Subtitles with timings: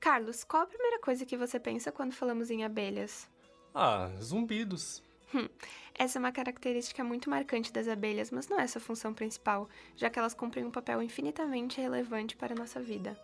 [0.00, 3.28] Carlos, qual a primeira coisa que você pensa quando falamos em abelhas?
[3.74, 5.02] Ah, zumbidos.
[5.34, 5.48] Hum,
[5.94, 10.08] essa é uma característica muito marcante das abelhas, mas não é sua função principal, já
[10.08, 13.18] que elas cumprem um papel infinitamente relevante para a nossa vida.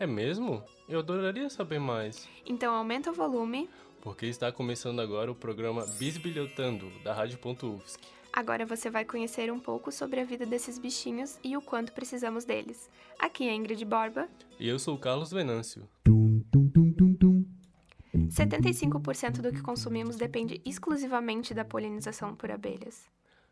[0.00, 0.64] É mesmo?
[0.88, 2.28] Eu adoraria saber mais.
[2.46, 3.68] Então aumenta o volume.
[4.00, 7.98] Porque está começando agora o programa Bisbilhotando, da Rádio.UFSC.
[8.32, 12.44] Agora você vai conhecer um pouco sobre a vida desses bichinhos e o quanto precisamos
[12.44, 12.88] deles.
[13.18, 14.28] Aqui é Ingrid Borba.
[14.60, 15.88] E eu sou o Carlos Venâncio.
[18.28, 23.06] 75% do que consumimos depende exclusivamente da polinização por abelhas.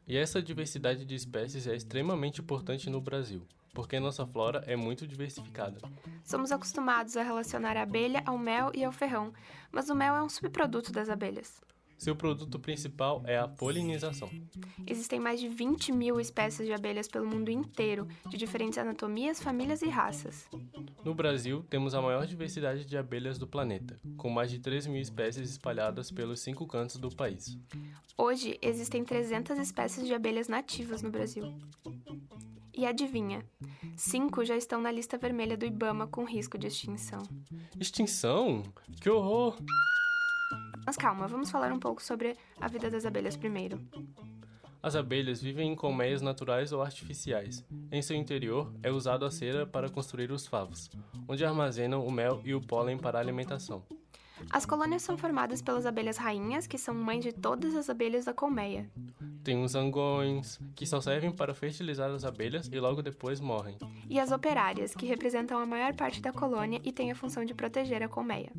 [0.06, 3.42] E essa diversidade de espécies é extremamente importante no Brasil,
[3.76, 5.78] porque nossa flora é muito diversificada.
[6.24, 9.34] Somos acostumados a relacionar a abelha ao mel e ao ferrão,
[9.70, 11.60] mas o mel é um subproduto das abelhas.
[11.98, 14.30] Seu produto principal é a polinização.
[14.86, 19.82] Existem mais de 20 mil espécies de abelhas pelo mundo inteiro, de diferentes anatomias, famílias
[19.82, 20.48] e raças.
[21.04, 25.00] No Brasil, temos a maior diversidade de abelhas do planeta, com mais de 3 mil
[25.00, 27.58] espécies espalhadas pelos cinco cantos do país.
[28.16, 31.54] Hoje, existem 300 espécies de abelhas nativas no Brasil.
[32.76, 33.42] E adivinha?
[33.96, 37.22] Cinco já estão na lista vermelha do Ibama com risco de extinção.
[37.80, 38.62] Extinção?
[39.00, 39.56] Que horror!
[40.84, 43.80] Mas calma, vamos falar um pouco sobre a vida das abelhas primeiro.
[44.82, 47.64] As abelhas vivem em colmeias naturais ou artificiais.
[47.90, 50.90] Em seu interior é usado a cera para construir os favos,
[51.26, 53.82] onde armazenam o mel e o pólen para a alimentação.
[54.50, 58.34] As colônias são formadas pelas abelhas rainhas, que são mães de todas as abelhas da
[58.34, 58.90] colmeia.
[59.42, 63.78] Tem os zangões, que só servem para fertilizar as abelhas e logo depois morrem.
[64.10, 67.54] E as operárias, que representam a maior parte da colônia e têm a função de
[67.54, 68.52] proteger a colmeia,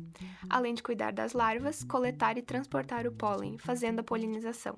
[0.48, 4.76] além de cuidar das larvas, coletar e transportar o pólen, fazendo a polinização.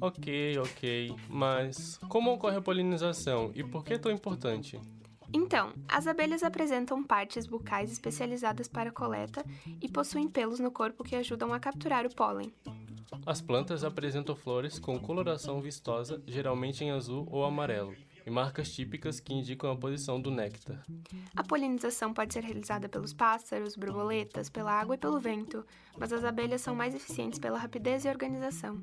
[0.00, 4.78] Ok, ok, mas como ocorre a polinização e por que é tão importante?
[5.32, 9.44] Então, as abelhas apresentam partes bucais especializadas para coleta
[9.80, 12.52] e possuem pelos no corpo que ajudam a capturar o pólen.
[13.24, 17.94] As plantas apresentam flores com coloração vistosa, geralmente em azul ou amarelo,
[18.26, 20.84] e marcas típicas que indicam a posição do néctar.
[21.36, 25.64] A polinização pode ser realizada pelos pássaros, borboletas, pela água e pelo vento,
[25.98, 28.80] mas as abelhas são mais eficientes pela rapidez e organização.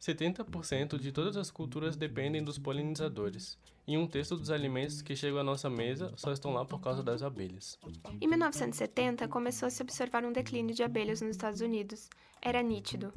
[0.00, 5.40] 70% de todas as culturas dependem dos polinizadores, e um terço dos alimentos que chegam
[5.40, 7.78] à nossa mesa só estão lá por causa das abelhas.
[8.20, 12.08] Em 1970, começou a se observar um declínio de abelhas nos Estados Unidos.
[12.40, 13.12] Era nítido.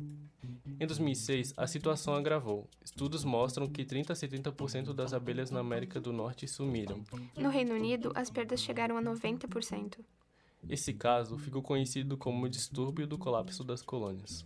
[0.80, 2.68] Em 2006, a situação agravou.
[2.84, 7.02] Estudos mostram que 30 a 70% das abelhas na América do Norte sumiram.
[7.38, 10.00] No Reino Unido, as perdas chegaram a 90%.
[10.70, 14.46] Esse caso ficou conhecido como o distúrbio do colapso das colônias.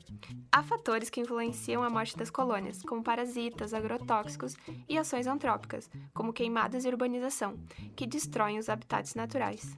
[0.52, 4.56] Há fatores que influenciam a morte das colônias, como parasitas, agrotóxicos
[4.90, 7.58] e ações antrópicas, como queimadas e urbanização,
[7.96, 9.78] que destroem os habitats naturais.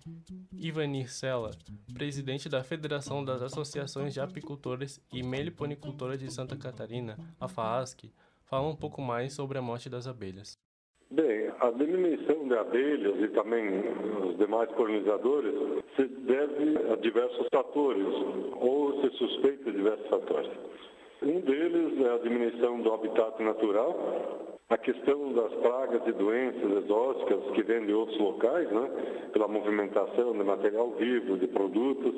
[0.52, 1.52] Ivanir Sela,
[1.94, 8.12] presidente da Federação das Associações de Apicultores e Meliponicultores de Santa Catarina, a FAASC,
[8.44, 10.58] fala um pouco mais sobre a morte das abelhas.
[11.12, 13.68] Bem, a diminuição de abelhas e também
[14.24, 15.56] os demais polinizadores
[15.96, 18.06] se deve a diversos fatores,
[18.62, 20.52] ou se suspeita de diversos fatores.
[21.24, 27.40] Um deles é a diminuição do habitat natural, a questão das pragas e doenças exóticas
[27.56, 28.92] que vêm de outros locais, né,
[29.34, 32.14] pela movimentação de material vivo, de produtos,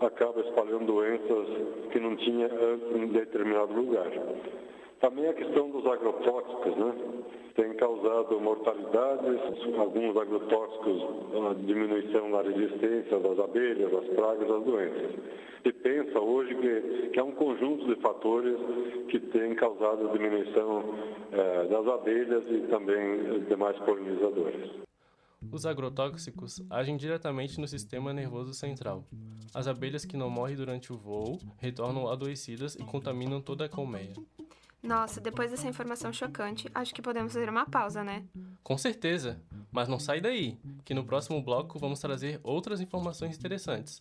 [0.00, 1.48] acaba espalhando doenças
[1.92, 2.48] que não tinha
[2.96, 4.10] em determinado lugar.
[5.02, 6.94] Também a questão dos agrotóxicos, né?
[7.54, 9.40] Tem causado mortalidades,
[9.78, 11.02] alguns agrotóxicos,
[11.50, 15.12] a diminuição da resistência das abelhas, das pragas, das doenças.
[15.64, 18.56] E pensa hoje que, que é um conjunto de fatores
[19.08, 20.82] que tem causado a diminuição
[21.30, 24.82] eh, das abelhas e também demais polinizadores.
[25.50, 29.04] Os agrotóxicos agem diretamente no sistema nervoso central.
[29.54, 34.14] As abelhas que não morrem durante o voo retornam adoecidas e contaminam toda a colmeia.
[34.82, 38.24] Nossa, depois dessa informação chocante, acho que podemos fazer uma pausa, né?
[38.64, 39.40] Com certeza,
[39.70, 44.00] mas não sai daí, que no próximo bloco vamos trazer outras informações interessantes.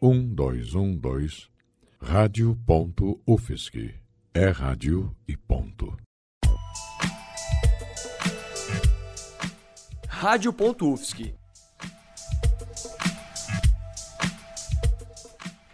[0.00, 1.50] Um, dois, um, dois.
[2.00, 3.94] Rádio ponto UFSC.
[4.32, 5.94] É rádio e ponto.
[10.08, 11.34] Rádio ponto UFSC.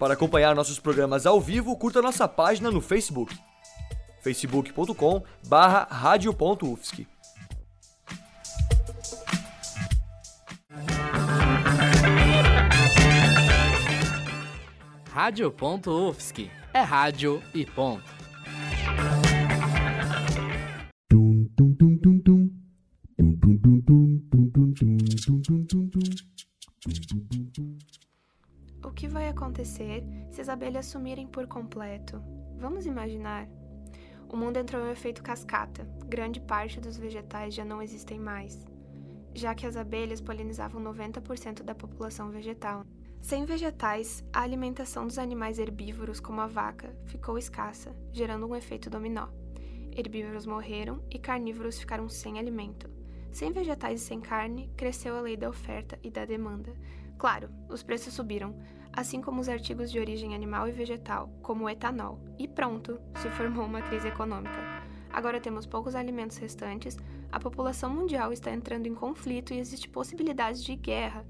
[0.02, 3.38] Para acompanhar nossos programas ao vivo, curta nossa página no Facebook.
[4.20, 7.06] facebook.com barra radio.ufsc.
[16.74, 18.21] É rádio e ponto.
[30.42, 32.20] As abelhas sumirem por completo?
[32.58, 33.48] Vamos imaginar.
[34.28, 35.84] O mundo entrou em efeito cascata.
[36.04, 38.66] Grande parte dos vegetais já não existem mais,
[39.32, 42.84] já que as abelhas polinizavam 90% da população vegetal.
[43.20, 48.90] Sem vegetais, a alimentação dos animais herbívoros, como a vaca, ficou escassa, gerando um efeito
[48.90, 49.28] dominó.
[49.96, 52.90] Herbívoros morreram e carnívoros ficaram sem alimento.
[53.30, 56.74] Sem vegetais e sem carne, cresceu a lei da oferta e da demanda.
[57.16, 58.56] Claro, os preços subiram,
[58.92, 63.28] assim como os artigos de origem animal e vegetal, como o etanol, e pronto, se
[63.30, 64.82] formou uma crise econômica.
[65.12, 66.96] Agora temos poucos alimentos restantes,
[67.30, 71.24] a população mundial está entrando em conflito e existe possibilidade de guerra.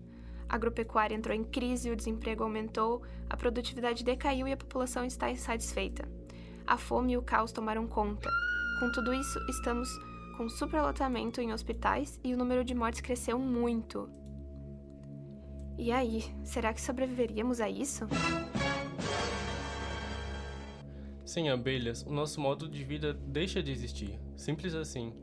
[0.49, 5.31] A agropecuária entrou em crise, o desemprego aumentou, a produtividade decaiu e a população está
[5.31, 6.09] insatisfeita.
[6.67, 8.29] A fome e o caos tomaram conta.
[8.79, 9.89] Com tudo isso, estamos
[10.37, 14.09] com superlotamento em hospitais e o número de mortes cresceu muito.
[15.79, 18.07] E aí, será que sobreviveríamos a isso?
[21.25, 24.21] Sem abelhas, o nosso modo de vida deixa de existir.
[24.37, 25.15] Simples assim.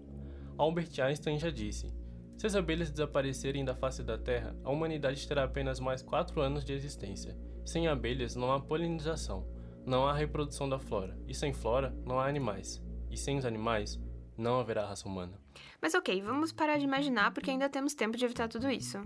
[0.57, 1.93] Albert Einstein já disse:
[2.35, 6.63] se as abelhas desaparecerem da face da Terra, a humanidade terá apenas mais 4 anos
[6.63, 7.37] de existência.
[7.65, 9.45] Sem abelhas não há polinização,
[9.85, 12.81] não há reprodução da flora, e sem flora não há animais.
[13.11, 13.99] E sem os animais,
[14.39, 15.33] não haverá raça humana.
[15.81, 18.97] Mas ok, vamos parar de imaginar porque ainda temos tempo de evitar tudo isso.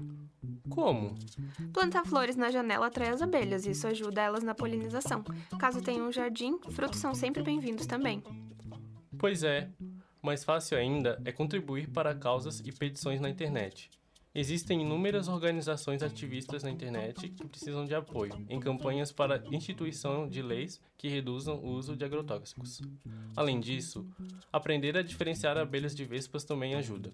[0.70, 1.16] Como?
[1.74, 5.24] Plantar flores na janela atrai as abelhas, e isso ajuda elas na polinização.
[5.60, 8.24] Caso tenha um jardim, frutos são sempre bem-vindos também.
[9.18, 9.70] Pois é,
[10.22, 13.90] mais fácil ainda é contribuir para causas e petições na internet.
[14.36, 20.42] Existem inúmeras organizações ativistas na internet que precisam de apoio em campanhas para instituição de
[20.42, 22.82] leis que reduzam o uso de agrotóxicos.
[23.36, 24.08] Além disso,
[24.52, 27.14] aprender a diferenciar abelhas de vespas também ajuda.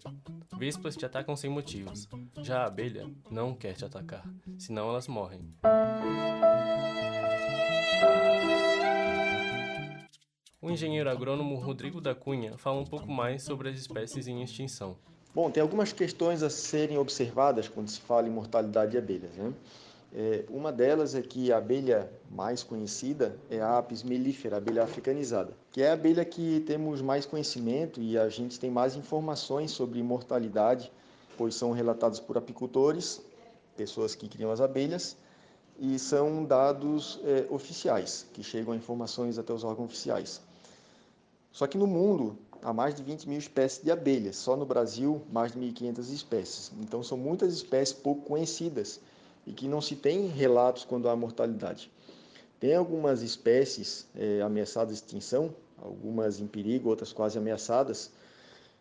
[0.57, 2.07] Vespas te atacam sem motivos,
[2.42, 4.24] já a abelha não quer te atacar,
[4.57, 5.42] senão elas morrem.
[10.62, 14.98] O engenheiro agrônomo Rodrigo da Cunha fala um pouco mais sobre as espécies em extinção.
[15.33, 19.31] Bom, tem algumas questões a serem observadas quando se fala em mortalidade de abelhas.
[19.35, 19.53] Né?
[20.11, 24.83] É, uma delas é que a abelha mais conhecida é a Apis mellifera, a abelha
[24.83, 29.69] africanizada, que é a abelha que temos mais conhecimento e a gente tem mais informações
[29.69, 30.91] sobre mortalidade,
[31.37, 33.21] pois são relatados por apicultores,
[33.77, 35.15] pessoas que criam as abelhas,
[35.79, 40.41] e são dados é, oficiais, que chegam informações até os órgãos oficiais.
[41.51, 45.21] Só que no mundo há mais de 20 mil espécies de abelhas, só no Brasil
[45.31, 46.71] mais de 1.500 espécies.
[46.81, 49.00] Então são muitas espécies pouco conhecidas
[49.45, 51.91] e que não se tem relatos quando há mortalidade.
[52.59, 58.11] Tem algumas espécies é, ameaçadas de extinção, algumas em perigo, outras quase ameaçadas,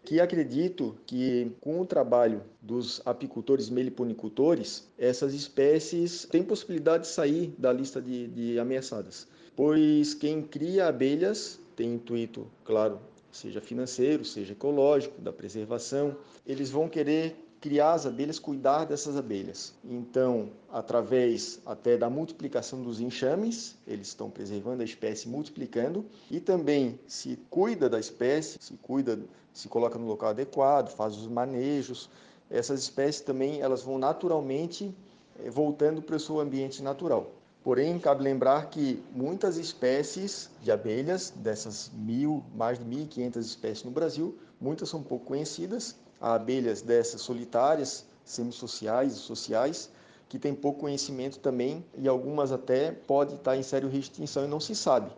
[0.04, 7.54] que acredito que com o trabalho dos apicultores meliponicultores, essas espécies têm possibilidade de sair
[7.58, 12.98] da lista de, de ameaçadas, pois quem cria abelhas tem intuito, claro,
[13.30, 16.16] seja financeiro, seja ecológico, da preservação,
[16.46, 19.74] eles vão querer criar as abelhas, cuidar dessas abelhas.
[19.84, 26.98] Então, através até da multiplicação dos enxames, eles estão preservando a espécie, multiplicando, e também
[27.06, 29.18] se cuida da espécie, se cuida,
[29.52, 32.08] se coloca no local adequado, faz os manejos.
[32.50, 34.94] Essas espécies também elas vão naturalmente
[35.40, 37.37] eh, voltando para o seu ambiente natural.
[37.62, 43.90] Porém, cabe lembrar que muitas espécies de abelhas, dessas mil, mais de 1.500 espécies no
[43.90, 45.96] Brasil, muitas são pouco conhecidas.
[46.20, 49.90] Há abelhas dessas solitárias, semissociais e sociais,
[50.28, 54.60] que têm pouco conhecimento também e algumas até podem estar em sério extinção e não
[54.60, 55.10] se sabe.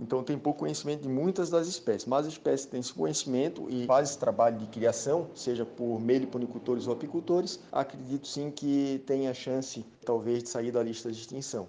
[0.00, 3.86] Então tem pouco conhecimento de muitas das espécies, mas as espécies têm esse conhecimento e
[3.86, 9.34] fazem esse trabalho de criação, seja por meliponicultores ou apicultores, acredito sim que tem a
[9.34, 11.68] chance, talvez, de sair da lista de extinção.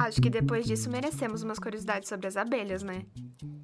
[0.00, 3.04] Acho que depois disso merecemos umas curiosidades sobre as abelhas, né?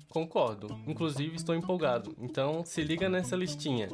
[0.09, 0.69] Concordo.
[0.87, 2.15] Inclusive estou empolgado.
[2.21, 3.89] Então se liga nessa listinha.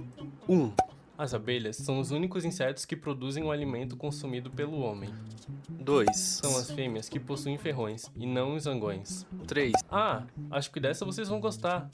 [0.46, 0.54] 1.
[0.54, 0.72] Um.
[1.20, 5.10] As abelhas são os únicos insetos que produzem o alimento consumido pelo homem.
[5.68, 6.16] 2.
[6.16, 9.26] São as fêmeas que possuem ferrões e não os zangões.
[9.46, 9.74] 3.
[9.90, 11.90] Ah, acho que dessa vocês vão gostar.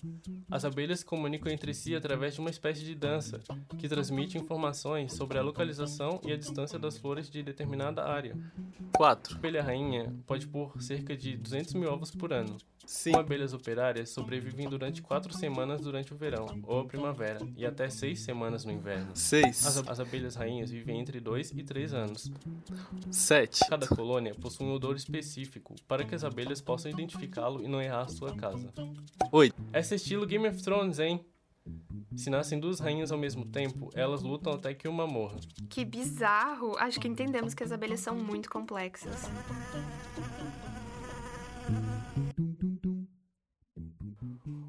[0.48, 3.40] As abelhas se comunicam entre si através de uma espécie de dança,
[3.76, 8.36] que transmite informações sobre a localização e a distância das flores de determinada área.
[8.94, 9.34] 4.
[9.34, 12.56] A abelha rainha pode pôr cerca de 200 mil ovos por ano.
[12.86, 13.16] Sim.
[13.16, 18.20] Abelhas operárias sobrevivem durante 4 semanas durante o verão ou a primavera e até 6
[18.20, 19.15] semanas no inverno.
[19.16, 19.66] 6.
[19.66, 22.30] As, as abelhas rainhas vivem entre 2 e 3 anos.
[23.10, 23.60] 7.
[23.68, 28.02] Cada colônia possui um odor específico para que as abelhas possam identificá-lo e não errar
[28.02, 28.72] a sua casa.
[29.32, 29.54] 8.
[29.72, 31.24] Essa é estilo Game of Thrones, hein?
[32.14, 35.38] Se nascem duas rainhas ao mesmo tempo, elas lutam até que uma morra.
[35.68, 36.76] Que bizarro!
[36.78, 39.28] Acho que entendemos que as abelhas são muito complexas.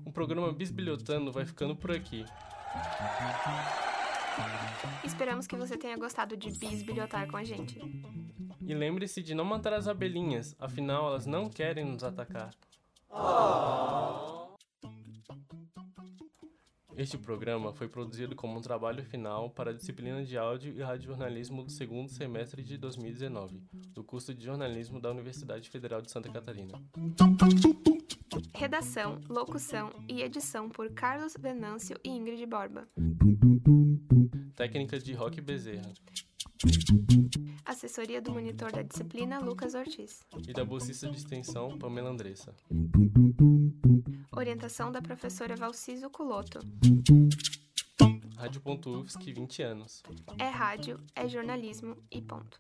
[0.06, 2.26] O programa Bisbilhotando vai ficando por aqui.
[5.04, 7.80] Esperamos que você tenha gostado de bisbilhotar com a gente.
[8.62, 12.52] E lembre-se de não matar as abelhinhas, afinal elas não querem nos atacar.
[16.98, 21.64] Este programa foi produzido como um trabalho final para a disciplina de áudio e radiojornalismo
[21.64, 23.62] do segundo semestre de 2019,
[23.94, 26.74] do curso de jornalismo da Universidade Federal de Santa Catarina.
[28.54, 32.88] Redação, locução e edição por Carlos Venâncio e Ingrid Borba
[34.58, 35.94] técnicas de Rock Bezerra.
[37.64, 40.26] Assessoria do monitor da disciplina Lucas Ortiz.
[40.48, 42.56] E da bolsista de extensão Pamela Andressa.
[44.36, 46.60] Orientação da professora Valciso Culoto.
[48.36, 50.02] Rádio.UFSC 20 anos.
[50.40, 52.60] É rádio, é jornalismo e ponto.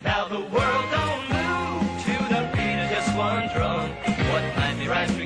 [0.00, 3.90] Now the world don't move to the beat of just one drum.
[4.30, 5.17] What might be right